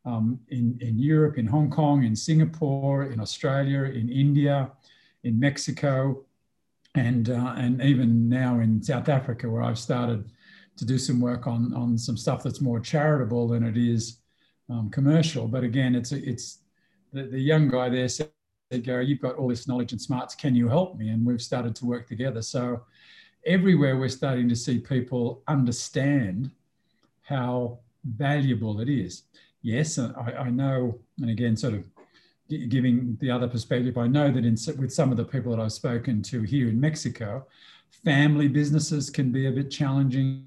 um, 0.04 0.38
in, 0.48 0.78
in 0.80 0.98
Europe, 0.98 1.36
in 1.36 1.46
Hong 1.46 1.70
Kong, 1.70 2.04
in 2.04 2.14
Singapore, 2.14 3.04
in 3.04 3.20
Australia, 3.20 3.82
in 3.84 4.08
India, 4.08 4.70
in 5.24 5.38
Mexico, 5.38 6.24
and, 6.96 7.30
uh, 7.30 7.54
and 7.56 7.80
even 7.82 8.28
now 8.28 8.60
in 8.60 8.82
South 8.82 9.08
Africa, 9.08 9.48
where 9.48 9.62
I've 9.62 9.78
started 9.78 10.30
to 10.76 10.84
do 10.84 10.98
some 10.98 11.20
work 11.20 11.46
on 11.46 11.72
on 11.74 11.96
some 11.96 12.16
stuff 12.16 12.42
that's 12.42 12.60
more 12.60 12.80
charitable 12.80 13.48
than 13.48 13.64
it 13.64 13.76
is 13.76 14.18
um, 14.68 14.90
commercial. 14.90 15.48
But 15.48 15.64
again, 15.64 15.94
it's 15.94 16.12
it's 16.12 16.58
the, 17.12 17.24
the 17.24 17.40
young 17.40 17.68
guy 17.68 17.88
there 17.88 18.08
said, 18.08 18.30
Gary, 18.82 19.06
you've 19.06 19.20
got 19.20 19.36
all 19.36 19.48
this 19.48 19.68
knowledge 19.68 19.92
and 19.92 20.00
smarts. 20.00 20.34
Can 20.34 20.54
you 20.54 20.68
help 20.68 20.96
me? 20.98 21.08
And 21.08 21.24
we've 21.24 21.40
started 21.40 21.74
to 21.76 21.86
work 21.86 22.06
together. 22.06 22.42
So 22.42 22.82
everywhere 23.46 23.96
we're 23.96 24.08
starting 24.08 24.48
to 24.48 24.56
see 24.56 24.78
people 24.78 25.42
understand 25.48 26.50
how 27.22 27.78
valuable 28.04 28.80
it 28.80 28.88
is. 28.88 29.22
Yes, 29.62 29.98
I, 29.98 30.32
I 30.46 30.50
know, 30.50 30.98
and 31.20 31.30
again, 31.30 31.56
sort 31.56 31.74
of 31.74 31.88
giving 32.48 33.16
the 33.20 33.30
other 33.30 33.48
perspective, 33.48 33.98
I 33.98 34.06
know 34.06 34.30
that 34.30 34.44
in, 34.44 34.56
with 34.78 34.92
some 34.92 35.10
of 35.10 35.16
the 35.16 35.24
people 35.24 35.54
that 35.54 35.60
I've 35.60 35.72
spoken 35.72 36.22
to 36.22 36.42
here 36.42 36.68
in 36.68 36.80
Mexico, 36.80 37.46
family 38.04 38.48
businesses 38.48 39.10
can 39.10 39.32
be 39.32 39.46
a 39.46 39.52
bit 39.52 39.70
challenging. 39.70 40.46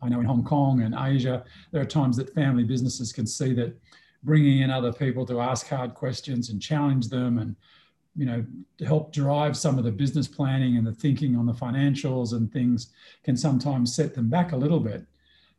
I 0.00 0.08
know 0.08 0.20
in 0.20 0.26
Hong 0.26 0.44
Kong 0.44 0.82
and 0.82 0.94
Asia, 0.98 1.44
there 1.72 1.82
are 1.82 1.86
times 1.86 2.16
that 2.16 2.34
family 2.34 2.64
businesses 2.64 3.12
can 3.12 3.26
see 3.26 3.52
that 3.54 3.76
bringing 4.22 4.60
in 4.60 4.70
other 4.70 4.92
people 4.92 5.26
to 5.26 5.40
ask 5.40 5.68
hard 5.68 5.94
questions 5.94 6.50
and 6.50 6.60
challenge 6.60 7.08
them 7.08 7.38
and 7.38 7.56
you 8.16 8.24
know 8.24 8.44
help 8.84 9.12
drive 9.12 9.56
some 9.56 9.78
of 9.78 9.84
the 9.84 9.92
business 9.92 10.26
planning 10.26 10.78
and 10.78 10.86
the 10.86 10.92
thinking 10.92 11.36
on 11.36 11.46
the 11.46 11.52
financials 11.52 12.32
and 12.32 12.50
things 12.50 12.92
can 13.22 13.36
sometimes 13.36 13.94
set 13.94 14.14
them 14.14 14.28
back 14.28 14.52
a 14.52 14.56
little 14.56 14.80
bit 14.80 15.04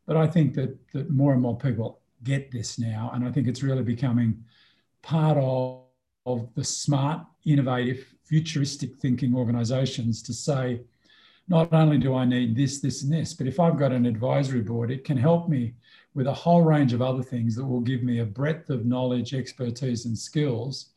but 0.08 0.18
i 0.18 0.26
think 0.26 0.54
that 0.56 0.76
that 0.92 1.10
more 1.12 1.34
and 1.34 1.42
more 1.42 1.58
people 1.58 2.00
get 2.24 2.52
this 2.52 2.80
now 2.80 3.12
and 3.14 3.28
i 3.28 3.32
think 3.32 3.48
it's 3.48 3.62
really 3.62 3.84
becoming 3.84 4.44
part 5.02 5.38
of, 5.38 5.82
of 6.26 6.54
the 6.56 6.64
smart 6.64 7.26
innovative 7.46 8.14
futuristic 8.26 8.96
thinking 8.98 9.36
organizations 9.36 10.22
to 10.22 10.34
say 10.34 10.82
not 11.48 11.72
only 11.74 11.98
do 11.98 12.14
I 12.14 12.26
need 12.26 12.58
this, 12.58 12.82
this, 12.82 13.04
and 13.04 13.14
this, 13.14 13.34
but 13.34 13.48
if 13.48 13.60
I've 13.60 13.80
got 13.80 13.94
an 13.94 14.06
advisory 14.06 14.62
board, 14.62 14.92
it 14.92 15.06
can 15.06 15.16
help 15.16 15.48
me 15.48 15.76
with 16.14 16.28
a 16.28 16.34
whole 16.34 16.62
range 16.62 16.92
of 16.92 17.02
other 17.02 17.24
things 17.24 17.56
that 17.56 17.66
will 17.66 17.80
give 17.80 18.04
me 18.04 18.20
a 18.20 18.26
breadth 18.26 18.70
of 18.70 18.86
knowledge, 18.86 19.34
expertise, 19.34 20.06
and 20.06 20.18
skills 20.18 20.90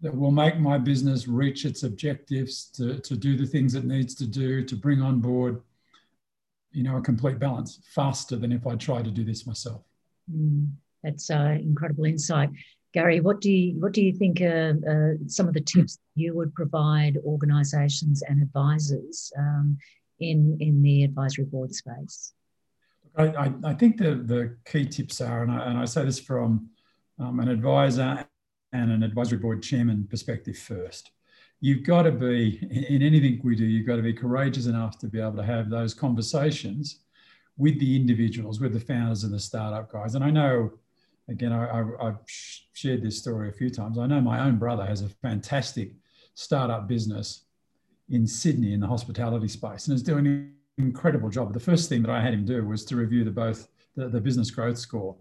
that 0.00 0.14
will 0.14 0.30
make 0.30 0.58
my 0.58 0.78
business 0.78 1.28
reach 1.28 1.64
its 1.64 1.82
objectives 1.82 2.66
to, 2.66 2.98
to 3.00 3.16
do 3.16 3.36
the 3.36 3.46
things 3.46 3.74
it 3.74 3.84
needs 3.84 4.14
to 4.14 4.26
do 4.26 4.64
to 4.64 4.76
bring 4.76 5.02
on 5.02 5.20
board 5.20 5.62
you 6.72 6.82
know 6.82 6.96
a 6.96 7.00
complete 7.00 7.38
balance 7.38 7.78
faster 7.94 8.36
than 8.36 8.52
if 8.52 8.66
i 8.66 8.74
try 8.74 9.00
to 9.00 9.10
do 9.10 9.24
this 9.24 9.46
myself. 9.46 9.80
Mm, 10.30 10.72
that's 11.02 11.30
uh, 11.30 11.56
incredible 11.60 12.04
insight 12.04 12.50
Gary, 12.94 13.18
what 13.18 13.40
do 13.40 13.50
you 13.50 13.80
what 13.80 13.92
do 13.92 14.00
you 14.00 14.12
think 14.12 14.40
are 14.40 15.18
some 15.26 15.48
of 15.48 15.54
the 15.54 15.60
tips 15.60 15.98
you 16.14 16.32
would 16.36 16.54
provide 16.54 17.18
organisations 17.24 18.22
and 18.22 18.40
advisors 18.40 19.32
um, 19.36 19.76
in 20.20 20.56
in 20.60 20.80
the 20.80 21.02
advisory 21.02 21.44
board 21.44 21.74
space? 21.74 22.32
I, 23.16 23.24
I, 23.24 23.52
I, 23.64 23.74
think 23.74 23.96
the 23.96 24.14
the 24.14 24.56
key 24.64 24.86
tips 24.86 25.20
are, 25.20 25.42
and 25.42 25.50
I, 25.50 25.70
and 25.70 25.78
I 25.78 25.86
say 25.86 26.04
this 26.04 26.20
from 26.20 26.70
um, 27.18 27.40
an 27.40 27.48
advisor 27.48 28.24
and 28.72 28.92
an 28.92 29.02
advisory 29.02 29.38
board 29.38 29.60
chairman 29.60 30.06
perspective 30.08 30.56
first. 30.56 31.10
You've 31.60 31.84
got 31.84 32.02
to 32.02 32.12
be 32.12 32.60
in 32.70 33.02
anything 33.02 33.40
we 33.42 33.56
do. 33.56 33.64
You've 33.64 33.88
got 33.88 33.96
to 33.96 34.02
be 34.02 34.12
courageous 34.12 34.66
enough 34.66 34.98
to 34.98 35.08
be 35.08 35.20
able 35.20 35.36
to 35.36 35.42
have 35.42 35.68
those 35.68 35.94
conversations 35.94 37.00
with 37.56 37.78
the 37.80 37.96
individuals, 37.96 38.60
with 38.60 38.72
the 38.72 38.80
founders 38.80 39.24
and 39.24 39.34
the 39.34 39.40
startup 39.40 39.90
guys. 39.90 40.14
And 40.14 40.22
I 40.22 40.30
know 40.30 40.72
again, 41.28 41.52
I, 41.52 41.76
have 42.04 42.20
shared 42.26 43.02
this 43.02 43.18
story 43.18 43.48
a 43.48 43.52
few 43.52 43.70
times. 43.70 43.98
I 43.98 44.06
know 44.06 44.20
my 44.20 44.40
own 44.40 44.56
brother 44.56 44.84
has 44.84 45.02
a 45.02 45.08
fantastic 45.08 45.92
startup 46.34 46.88
business 46.88 47.44
in 48.10 48.26
Sydney 48.26 48.72
in 48.72 48.80
the 48.80 48.86
hospitality 48.86 49.48
space 49.48 49.86
and 49.86 49.94
is 49.94 50.02
doing 50.02 50.26
an 50.26 50.54
incredible 50.78 51.30
job. 51.30 51.52
The 51.52 51.60
first 51.60 51.88
thing 51.88 52.02
that 52.02 52.10
I 52.10 52.20
had 52.20 52.34
him 52.34 52.44
do 52.44 52.64
was 52.66 52.84
to 52.86 52.96
review 52.96 53.24
the 53.24 53.30
both 53.30 53.68
the, 53.96 54.08
the 54.08 54.20
business 54.20 54.50
growth 54.50 54.78
score. 54.78 55.16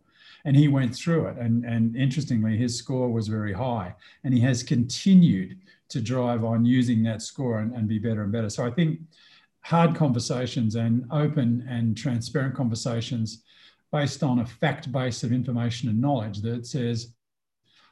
And 0.46 0.56
he 0.58 0.68
went 0.68 0.94
through 0.94 1.28
it. 1.28 1.38
And, 1.38 1.64
and 1.64 1.96
interestingly, 1.96 2.58
his 2.58 2.78
score 2.78 3.10
was 3.10 3.28
very 3.28 3.54
high. 3.54 3.96
And 4.24 4.34
he 4.34 4.42
has 4.42 4.62
continued 4.62 5.58
to 5.90 6.02
drive 6.02 6.44
on 6.44 6.66
using 6.66 7.04
that 7.04 7.22
score 7.22 7.60
and, 7.60 7.74
and 7.74 7.88
be 7.88 8.00
better 8.00 8.24
and 8.24 8.32
better. 8.32 8.50
So 8.50 8.66
I 8.66 8.72
think 8.72 9.00
hard 9.62 9.96
conversations 9.96 10.76
and 10.76 11.06
open 11.12 11.66
and 11.70 11.96
transparent 11.96 12.56
conversations 12.56 13.44
based 13.94 14.24
on 14.24 14.40
a 14.40 14.46
fact 14.46 14.92
base 14.92 15.22
of 15.24 15.32
information 15.32 15.88
and 15.88 16.02
knowledge 16.02 16.42
that 16.42 16.66
says, 16.66 17.14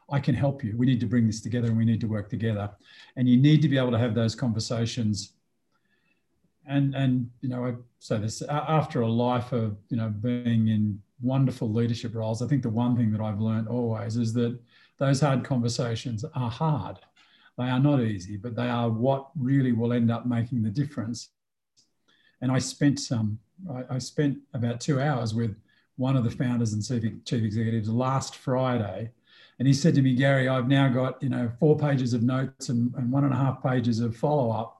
I 0.09 0.19
can 0.19 0.33
help 0.33 0.63
you. 0.63 0.75
We 0.75 0.87
need 0.87 0.99
to 1.01 1.05
bring 1.05 1.27
this 1.27 1.41
together 1.41 1.67
and 1.67 1.77
we 1.77 1.85
need 1.85 2.01
to 2.01 2.07
work 2.07 2.27
together. 2.27 2.71
And 3.15 3.29
you 3.29 3.37
need 3.37 3.61
to 3.61 3.69
be 3.69 3.77
able 3.77 3.91
to 3.91 3.99
have 3.99 4.15
those 4.15 4.33
conversations. 4.33 5.33
And, 6.67 6.95
and 6.95 7.29
you 7.41 7.49
know, 7.49 7.65
I 7.65 7.75
say 7.99 8.17
this 8.17 8.41
after 8.41 9.01
a 9.01 9.07
life 9.07 9.51
of, 9.51 9.77
you 9.89 9.97
know, 9.97 10.09
being 10.09 10.69
in 10.69 10.99
wonderful 11.21 11.71
leadership 11.71 12.15
roles, 12.15 12.41
I 12.41 12.47
think 12.47 12.63
the 12.63 12.69
one 12.69 12.97
thing 12.97 13.11
that 13.11 13.21
I've 13.21 13.39
learned 13.39 13.67
always 13.67 14.17
is 14.17 14.33
that 14.33 14.59
those 14.97 15.21
hard 15.21 15.43
conversations 15.43 16.25
are 16.33 16.49
hard. 16.49 16.97
They 17.59 17.65
are 17.65 17.79
not 17.79 18.01
easy, 18.01 18.37
but 18.37 18.55
they 18.55 18.69
are 18.69 18.89
what 18.89 19.29
really 19.37 19.71
will 19.71 19.93
end 19.93 20.09
up 20.09 20.25
making 20.25 20.63
the 20.63 20.71
difference. 20.71 21.29
And 22.41 22.51
I 22.51 22.57
spent 22.57 22.99
some, 22.99 23.37
I, 23.71 23.95
I 23.95 23.97
spent 23.99 24.39
about 24.55 24.81
two 24.81 24.99
hours 24.99 25.35
with 25.35 25.55
one 26.01 26.17
of 26.17 26.23
the 26.23 26.37
founders 26.43 26.73
and 26.73 26.83
chief 27.27 27.43
executives 27.43 27.87
last 27.87 28.35
Friday. 28.35 29.11
And 29.59 29.67
he 29.67 29.73
said 29.73 29.93
to 29.95 30.01
me, 30.01 30.15
Gary, 30.15 30.47
I've 30.49 30.67
now 30.67 30.87
got, 30.89 31.21
you 31.21 31.29
know, 31.29 31.51
four 31.59 31.77
pages 31.77 32.13
of 32.15 32.23
notes 32.23 32.69
and, 32.69 32.93
and 32.95 33.11
one 33.11 33.25
and 33.25 33.33
a 33.33 33.37
half 33.37 33.61
pages 33.61 33.99
of 33.99 34.17
follow-up. 34.17 34.71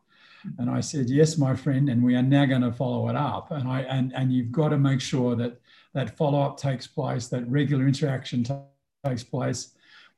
And 0.57 0.67
I 0.77 0.81
said, 0.81 1.07
yes, 1.07 1.37
my 1.37 1.53
friend, 1.55 1.87
and 1.89 2.03
we 2.03 2.15
are 2.15 2.23
now 2.23 2.45
going 2.45 2.63
to 2.63 2.71
follow 2.71 3.07
it 3.09 3.15
up. 3.15 3.51
And 3.51 3.67
I 3.67 3.81
and, 3.95 4.11
and 4.15 4.33
you've 4.33 4.51
got 4.51 4.69
to 4.69 4.77
make 4.89 4.99
sure 4.99 5.35
that 5.35 5.53
that 5.93 6.17
follow-up 6.17 6.57
takes 6.57 6.87
place, 6.87 7.27
that 7.27 7.47
regular 7.47 7.85
interaction 7.87 8.43
t- 8.43 8.55
takes 9.05 9.23
place, 9.23 9.61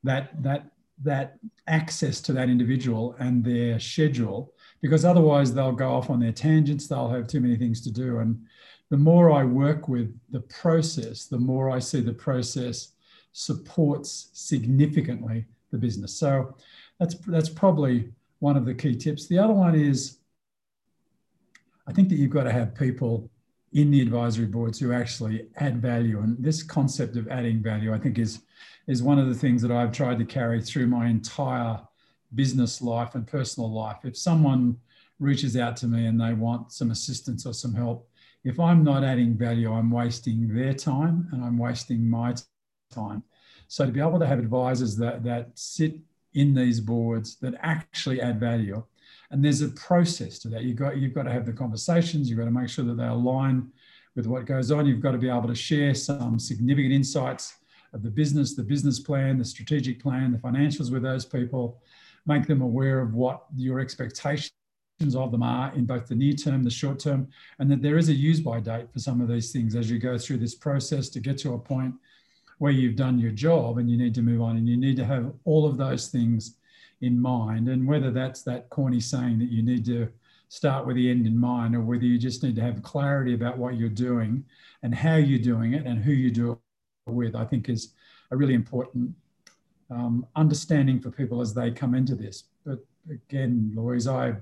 that 0.09 0.41
that 0.41 0.61
that 1.03 1.27
access 1.67 2.21
to 2.21 2.31
that 2.33 2.47
individual 2.55 3.15
and 3.19 3.43
their 3.43 3.79
schedule, 3.79 4.53
because 4.81 5.03
otherwise 5.03 5.53
they'll 5.53 5.81
go 5.85 5.91
off 5.97 6.09
on 6.09 6.21
their 6.21 6.31
tangents, 6.31 6.87
they'll 6.87 7.09
have 7.09 7.27
too 7.27 7.41
many 7.41 7.57
things 7.57 7.81
to 7.81 7.91
do. 7.91 8.19
And 8.19 8.31
the 8.93 8.97
more 8.97 9.31
I 9.31 9.43
work 9.43 9.87
with 9.87 10.15
the 10.29 10.41
process, 10.41 11.25
the 11.25 11.39
more 11.39 11.71
I 11.71 11.79
see 11.79 11.99
the 11.99 12.13
process 12.13 12.89
supports 13.31 14.29
significantly 14.33 15.45
the 15.71 15.79
business. 15.79 16.13
So 16.15 16.53
that's 16.99 17.15
that's 17.25 17.49
probably 17.49 18.11
one 18.37 18.55
of 18.55 18.65
the 18.65 18.73
key 18.75 18.95
tips. 18.95 19.25
The 19.25 19.39
other 19.39 19.55
one 19.55 19.73
is 19.73 20.19
I 21.87 21.91
think 21.91 22.07
that 22.09 22.17
you've 22.17 22.37
got 22.37 22.43
to 22.43 22.51
have 22.51 22.75
people 22.75 23.31
in 23.71 23.89
the 23.89 23.99
advisory 23.99 24.45
boards 24.45 24.77
who 24.77 24.93
actually 24.93 25.47
add 25.55 25.81
value. 25.81 26.19
And 26.19 26.37
this 26.37 26.61
concept 26.61 27.15
of 27.15 27.27
adding 27.29 27.63
value, 27.63 27.95
I 27.95 27.97
think, 27.97 28.19
is 28.19 28.43
is 28.85 29.01
one 29.01 29.17
of 29.17 29.27
the 29.27 29.39
things 29.43 29.63
that 29.63 29.71
I've 29.71 29.91
tried 29.91 30.19
to 30.19 30.25
carry 30.25 30.61
through 30.61 30.85
my 30.85 31.07
entire 31.07 31.79
business 32.35 32.79
life 32.79 33.15
and 33.15 33.25
personal 33.25 33.73
life. 33.73 34.01
If 34.03 34.15
someone 34.15 34.77
reaches 35.19 35.57
out 35.57 35.75
to 35.77 35.87
me 35.87 36.05
and 36.05 36.21
they 36.21 36.33
want 36.33 36.71
some 36.71 36.91
assistance 36.91 37.47
or 37.47 37.55
some 37.55 37.73
help, 37.73 38.07
if 38.43 38.59
I'm 38.59 38.83
not 38.83 39.03
adding 39.03 39.37
value, 39.37 39.71
I'm 39.71 39.91
wasting 39.91 40.53
their 40.53 40.73
time 40.73 41.27
and 41.31 41.43
I'm 41.43 41.57
wasting 41.57 42.09
my 42.09 42.35
time. 42.91 43.23
So 43.67 43.85
to 43.85 43.91
be 43.91 43.99
able 43.99 44.19
to 44.19 44.27
have 44.27 44.39
advisors 44.39 44.95
that, 44.97 45.23
that 45.23 45.51
sit 45.55 45.95
in 46.33 46.53
these 46.53 46.79
boards 46.79 47.37
that 47.37 47.53
actually 47.61 48.21
add 48.21 48.39
value, 48.39 48.83
and 49.31 49.43
there's 49.43 49.61
a 49.61 49.69
process 49.69 50.39
to 50.39 50.49
that. 50.49 50.63
You've 50.63 50.77
got, 50.77 50.97
you've 50.97 51.13
got 51.13 51.23
to 51.23 51.31
have 51.31 51.45
the 51.45 51.53
conversations, 51.53 52.29
you've 52.29 52.39
got 52.39 52.45
to 52.45 52.51
make 52.51 52.69
sure 52.69 52.85
that 52.85 52.97
they 52.97 53.07
align 53.07 53.71
with 54.15 54.27
what 54.27 54.45
goes 54.45 54.71
on. 54.71 54.85
You've 54.85 55.01
got 55.01 55.13
to 55.13 55.17
be 55.17 55.29
able 55.29 55.47
to 55.47 55.55
share 55.55 55.95
some 55.95 56.37
significant 56.37 56.93
insights 56.93 57.55
of 57.93 58.03
the 58.03 58.09
business, 58.09 58.55
the 58.55 58.63
business 58.63 58.99
plan, 58.99 59.37
the 59.37 59.45
strategic 59.45 60.01
plan, 60.01 60.31
the 60.31 60.37
financials 60.37 60.91
with 60.91 61.03
those 61.03 61.25
people, 61.25 61.81
make 62.25 62.45
them 62.45 62.61
aware 62.61 62.99
of 62.99 63.13
what 63.13 63.45
your 63.55 63.79
expectations 63.79 64.51
of 65.15 65.31
them 65.31 65.43
are 65.43 65.73
in 65.75 65.85
both 65.85 66.07
the 66.07 66.15
near 66.15 66.33
term, 66.33 66.63
the 66.63 66.69
short 66.69 66.99
term, 66.99 67.27
and 67.59 67.69
that 67.69 67.81
there 67.81 67.97
is 67.97 68.09
a 68.09 68.13
use 68.13 68.39
by 68.39 68.59
date 68.59 68.91
for 68.91 68.99
some 68.99 69.21
of 69.21 69.27
these 69.27 69.51
things 69.51 69.75
as 69.75 69.89
you 69.89 69.99
go 69.99 70.17
through 70.17 70.37
this 70.37 70.55
process 70.55 71.09
to 71.09 71.19
get 71.19 71.37
to 71.39 71.53
a 71.53 71.59
point 71.59 71.93
where 72.59 72.71
you've 72.71 72.95
done 72.95 73.19
your 73.19 73.31
job 73.31 73.77
and 73.77 73.89
you 73.89 73.97
need 73.97 74.15
to 74.15 74.21
move 74.21 74.41
on. 74.41 74.57
And 74.57 74.67
you 74.67 74.77
need 74.77 74.95
to 74.97 75.05
have 75.05 75.33
all 75.43 75.65
of 75.65 75.77
those 75.77 76.07
things 76.07 76.55
in 77.01 77.19
mind. 77.19 77.67
And 77.67 77.87
whether 77.87 78.11
that's 78.11 78.41
that 78.43 78.69
corny 78.69 78.99
saying 78.99 79.39
that 79.39 79.51
you 79.51 79.61
need 79.61 79.85
to 79.85 80.07
start 80.47 80.85
with 80.85 80.95
the 80.95 81.09
end 81.09 81.25
in 81.25 81.37
mind, 81.37 81.75
or 81.75 81.81
whether 81.81 82.05
you 82.05 82.17
just 82.17 82.43
need 82.43 82.55
to 82.55 82.61
have 82.61 82.83
clarity 82.83 83.33
about 83.33 83.57
what 83.57 83.75
you're 83.75 83.89
doing 83.89 84.45
and 84.83 84.93
how 84.93 85.15
you're 85.15 85.39
doing 85.39 85.73
it 85.73 85.85
and 85.85 86.03
who 86.03 86.11
you 86.11 86.31
do 86.31 86.51
it 86.51 86.59
with, 87.11 87.35
I 87.35 87.43
think 87.43 87.69
is 87.69 87.93
a 88.31 88.37
really 88.37 88.53
important 88.53 89.13
um, 89.89 90.25
understanding 90.35 90.99
for 90.99 91.11
people 91.11 91.41
as 91.41 91.53
they 91.53 91.71
come 91.71 91.95
into 91.95 92.15
this. 92.15 92.45
But 92.65 92.85
again, 93.09 93.73
Louise, 93.75 94.07
I 94.07 94.35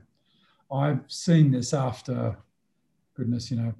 I've 0.71 1.01
seen 1.07 1.51
this 1.51 1.73
after, 1.73 2.37
goodness, 3.15 3.51
you 3.51 3.57
know, 3.57 3.73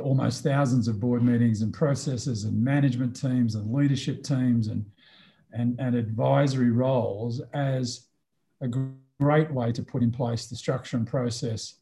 almost 0.00 0.42
thousands 0.42 0.88
of 0.88 1.00
board 1.00 1.22
meetings 1.22 1.62
and 1.62 1.72
processes 1.72 2.44
and 2.44 2.62
management 2.62 3.14
teams 3.14 3.54
and 3.54 3.72
leadership 3.72 4.22
teams 4.24 4.66
and, 4.66 4.84
and, 5.52 5.78
and 5.78 5.94
advisory 5.94 6.70
roles 6.70 7.40
as 7.52 8.08
a 8.60 8.68
great 9.20 9.50
way 9.52 9.72
to 9.72 9.82
put 9.82 10.02
in 10.02 10.10
place 10.10 10.46
the 10.46 10.56
structure 10.56 10.96
and 10.96 11.06
process 11.06 11.76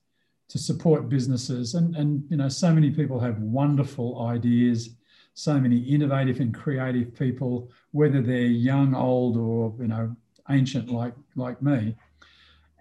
to 0.49 0.58
support 0.58 1.08
businesses. 1.08 1.75
And, 1.75 1.96
and 1.96 2.25
you 2.28 2.37
know, 2.37 2.49
so 2.49 2.72
many 2.72 2.90
people 2.90 3.18
have 3.18 3.38
wonderful 3.38 4.26
ideas, 4.26 4.90
so 5.32 5.58
many 5.58 5.78
innovative 5.78 6.40
and 6.40 6.54
creative 6.54 7.14
people, 7.14 7.70
whether 7.92 8.20
they're 8.20 8.42
young, 8.42 8.94
old, 8.94 9.38
or 9.38 9.75
you 9.80 9.88
know, 9.88 10.14
ancient 10.50 10.90
like 10.90 11.14
like 11.37 11.62
me. 11.62 11.96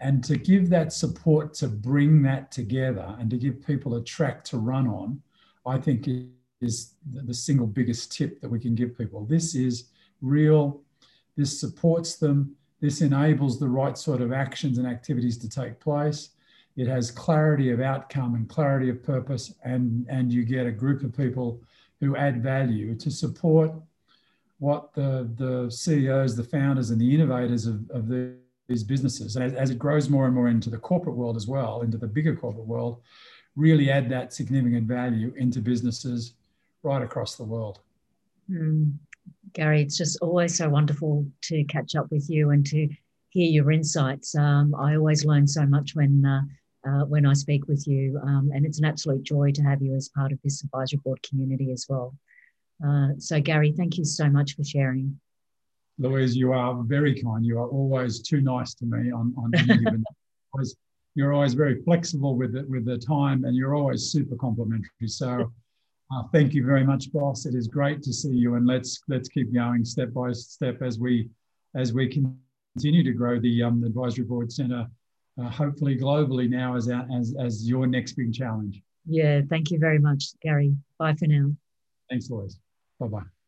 And 0.01 0.23
to 0.23 0.35
give 0.35 0.69
that 0.69 0.91
support 0.91 1.53
to 1.55 1.67
bring 1.67 2.23
that 2.23 2.51
together 2.51 3.15
and 3.19 3.29
to 3.29 3.37
give 3.37 3.65
people 3.65 3.95
a 3.95 4.03
track 4.03 4.43
to 4.45 4.57
run 4.57 4.87
on, 4.87 5.21
I 5.65 5.77
think 5.77 6.07
is 6.59 6.95
the 7.13 7.33
single 7.33 7.67
biggest 7.67 8.11
tip 8.11 8.41
that 8.41 8.49
we 8.49 8.59
can 8.59 8.75
give 8.75 8.97
people. 8.97 9.25
This 9.25 9.55
is 9.55 9.85
real. 10.21 10.81
This 11.37 11.59
supports 11.59 12.15
them. 12.15 12.55
This 12.79 13.01
enables 13.01 13.59
the 13.59 13.69
right 13.69 13.97
sort 13.97 14.21
of 14.21 14.33
actions 14.33 14.79
and 14.79 14.87
activities 14.87 15.37
to 15.39 15.49
take 15.49 15.79
place. 15.79 16.29
It 16.75 16.87
has 16.87 17.11
clarity 17.11 17.69
of 17.69 17.79
outcome 17.79 18.35
and 18.35 18.49
clarity 18.49 18.89
of 18.89 19.03
purpose, 19.03 19.53
and, 19.63 20.05
and 20.09 20.31
you 20.31 20.43
get 20.43 20.65
a 20.65 20.71
group 20.71 21.03
of 21.03 21.15
people 21.15 21.61
who 21.99 22.15
add 22.15 22.41
value 22.41 22.95
to 22.95 23.11
support 23.11 23.71
what 24.57 24.93
the, 24.93 25.29
the 25.35 25.69
CEOs, 25.69 26.35
the 26.35 26.43
founders, 26.43 26.89
and 26.89 26.99
the 26.99 27.13
innovators 27.13 27.67
of, 27.67 27.89
of 27.91 28.07
the, 28.07 28.33
these 28.71 28.83
businesses, 28.83 29.35
and 29.35 29.43
as, 29.45 29.53
as, 29.53 29.69
it 29.69 29.77
grows 29.77 30.09
more 30.09 30.25
and 30.25 30.33
more 30.33 30.47
into 30.47 30.69
the 30.69 30.77
corporate 30.77 31.15
world 31.15 31.35
as 31.35 31.47
well, 31.47 31.81
into 31.81 31.97
the 31.97 32.07
bigger 32.07 32.35
corporate 32.35 32.65
world, 32.65 33.01
really 33.55 33.91
add 33.91 34.09
that 34.09 34.33
significant 34.33 34.87
value 34.87 35.33
into 35.35 35.59
businesses 35.59 36.33
right 36.83 37.01
across 37.01 37.35
the 37.35 37.43
world. 37.43 37.79
Mm. 38.49 38.93
Gary, 39.53 39.81
it's 39.81 39.97
just 39.97 40.17
always 40.21 40.55
so 40.55 40.69
wonderful 40.69 41.25
to 41.41 41.63
catch 41.65 41.95
up 41.95 42.07
with 42.11 42.29
you 42.29 42.51
and 42.51 42.65
to 42.67 42.87
hear 43.29 43.49
your 43.49 43.71
insights. 43.71 44.35
Um, 44.35 44.73
I 44.75 44.95
always 44.95 45.25
learn 45.25 45.47
so 45.47 45.65
much 45.65 45.95
when 45.95 46.25
uh, 46.25 46.41
uh, 46.87 47.05
when 47.05 47.27
I 47.27 47.33
speak 47.33 47.67
with 47.67 47.85
you, 47.85 48.19
um, 48.23 48.49
and 48.53 48.65
it's 48.65 48.79
an 48.79 48.85
absolute 48.85 49.23
joy 49.23 49.51
to 49.51 49.61
have 49.61 49.83
you 49.83 49.93
as 49.93 50.09
part 50.09 50.31
of 50.31 50.39
this 50.43 50.63
advisory 50.63 50.99
board 51.03 51.21
community 51.21 51.71
as 51.71 51.85
well. 51.87 52.15
Uh, 52.83 53.09
so, 53.19 53.39
Gary, 53.39 53.71
thank 53.71 53.99
you 53.99 54.05
so 54.05 54.27
much 54.27 54.55
for 54.55 54.63
sharing. 54.63 55.19
Louise, 56.01 56.35
you 56.35 56.51
are 56.51 56.81
very 56.83 57.21
kind. 57.21 57.45
You 57.45 57.59
are 57.59 57.67
always 57.67 58.21
too 58.21 58.41
nice 58.41 58.73
to 58.75 58.85
me 58.85 59.11
on 59.11 59.33
on 59.37 59.51
any 59.55 59.77
given. 59.77 60.03
always, 60.53 60.75
you're 61.15 61.33
always 61.33 61.53
very 61.53 61.81
flexible 61.83 62.35
with 62.35 62.55
it 62.55 62.67
with 62.69 62.85
the 62.85 62.97
time, 62.97 63.45
and 63.45 63.55
you're 63.55 63.75
always 63.75 64.11
super 64.11 64.35
complimentary. 64.35 65.07
So 65.07 65.51
uh, 66.13 66.23
thank 66.33 66.53
you 66.53 66.65
very 66.65 66.83
much, 66.83 67.11
boss. 67.11 67.45
It 67.45 67.55
is 67.55 67.67
great 67.67 68.01
to 68.03 68.13
see 68.13 68.33
you, 68.33 68.55
and 68.55 68.65
let's 68.65 69.01
let's 69.07 69.29
keep 69.29 69.53
going 69.53 69.85
step 69.85 70.13
by 70.13 70.31
step 70.31 70.81
as 70.81 70.99
we 70.99 71.29
as 71.75 71.93
we 71.93 72.07
continue 72.07 73.03
to 73.03 73.13
grow 73.13 73.39
the 73.39 73.63
um, 73.63 73.83
advisory 73.83 74.25
board 74.25 74.51
centre, 74.51 74.87
uh, 75.41 75.49
hopefully 75.49 75.97
globally 75.97 76.49
now 76.49 76.75
as 76.75 76.89
our, 76.89 77.07
as 77.15 77.35
as 77.39 77.67
your 77.67 77.87
next 77.87 78.13
big 78.13 78.33
challenge. 78.33 78.81
Yeah, 79.05 79.41
thank 79.49 79.71
you 79.71 79.79
very 79.79 79.99
much, 79.99 80.25
Gary. 80.41 80.75
Bye 80.97 81.15
for 81.15 81.27
now. 81.27 81.51
Thanks, 82.09 82.29
Louise. 82.29 82.59
Bye 82.99 83.07
bye. 83.07 83.40